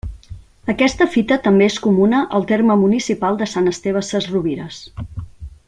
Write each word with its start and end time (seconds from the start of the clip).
Aquesta 0.71 1.07
fita 1.15 1.37
també 1.47 1.67
és 1.73 1.77
comuna 1.83 2.21
al 2.39 2.47
terme 2.53 2.79
municipal 2.85 3.39
de 3.43 3.49
Sant 3.53 3.73
Esteve 3.73 4.05
Sesrovires. 4.09 4.83